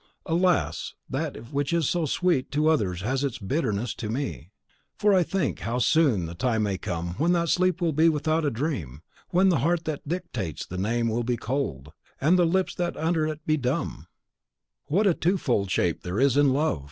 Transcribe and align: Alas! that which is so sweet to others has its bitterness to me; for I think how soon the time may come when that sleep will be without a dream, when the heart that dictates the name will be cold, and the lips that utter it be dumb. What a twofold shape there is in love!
Alas! 0.25 0.95
that 1.07 1.37
which 1.53 1.71
is 1.71 1.87
so 1.87 2.07
sweet 2.07 2.49
to 2.49 2.67
others 2.69 3.01
has 3.01 3.23
its 3.23 3.37
bitterness 3.37 3.93
to 3.93 4.09
me; 4.09 4.49
for 4.97 5.13
I 5.13 5.21
think 5.21 5.59
how 5.59 5.77
soon 5.77 6.25
the 6.25 6.33
time 6.33 6.63
may 6.63 6.79
come 6.79 7.09
when 7.19 7.33
that 7.33 7.49
sleep 7.49 7.79
will 7.81 7.93
be 7.93 8.09
without 8.09 8.43
a 8.43 8.49
dream, 8.49 9.03
when 9.29 9.49
the 9.49 9.59
heart 9.59 9.85
that 9.85 10.07
dictates 10.07 10.65
the 10.65 10.79
name 10.79 11.07
will 11.07 11.23
be 11.23 11.37
cold, 11.37 11.91
and 12.19 12.35
the 12.35 12.47
lips 12.47 12.73
that 12.73 12.97
utter 12.97 13.27
it 13.27 13.45
be 13.45 13.57
dumb. 13.57 14.07
What 14.85 15.05
a 15.05 15.13
twofold 15.13 15.69
shape 15.69 16.01
there 16.01 16.19
is 16.19 16.35
in 16.35 16.51
love! 16.51 16.79